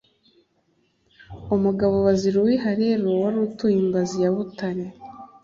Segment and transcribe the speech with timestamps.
[1.55, 4.85] umugabo baziruwiha rero wari utuye i mbazi ya butare